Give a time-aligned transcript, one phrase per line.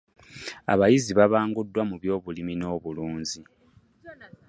[0.73, 3.39] Abayizi babanguddwa mu by'obulimi n'obulunzi